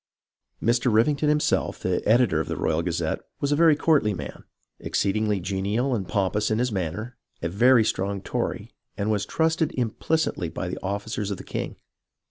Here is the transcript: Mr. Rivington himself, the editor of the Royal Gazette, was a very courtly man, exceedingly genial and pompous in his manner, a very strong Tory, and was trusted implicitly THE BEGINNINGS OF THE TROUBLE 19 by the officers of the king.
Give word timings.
Mr. 0.63 0.91
Rivington 0.91 1.29
himself, 1.29 1.79
the 1.81 2.03
editor 2.09 2.39
of 2.39 2.47
the 2.47 2.55
Royal 2.57 2.81
Gazette, 2.81 3.19
was 3.39 3.51
a 3.51 3.55
very 3.55 3.75
courtly 3.75 4.15
man, 4.15 4.45
exceedingly 4.79 5.39
genial 5.39 5.93
and 5.93 6.07
pompous 6.07 6.49
in 6.49 6.57
his 6.57 6.71
manner, 6.71 7.17
a 7.43 7.49
very 7.49 7.83
strong 7.85 8.19
Tory, 8.19 8.71
and 8.97 9.11
was 9.11 9.27
trusted 9.27 9.71
implicitly 9.73 10.47
THE 10.47 10.53
BEGINNINGS 10.53 10.75
OF 10.75 10.75
THE 10.75 10.79
TROUBLE 10.79 10.79
19 10.81 10.81
by 10.81 10.87
the 10.89 10.95
officers 10.95 11.29
of 11.29 11.37
the 11.37 11.43
king. 11.43 11.75